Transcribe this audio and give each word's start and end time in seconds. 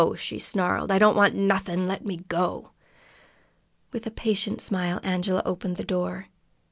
she 0.17 0.39
snarled. 0.39 0.89
"I 0.89 0.97
don't 0.97 1.15
want 1.15 1.35
nothin'! 1.35 1.87
Let 1.87 2.03
me 2.03 2.23
go!" 2.27 2.71
With 3.91 4.07
a 4.07 4.09
patient 4.09 4.59
smile 4.59 4.99
Angela 5.03 5.43
opened 5.45 5.77
the 5.77 5.83
door. 5.83 6.27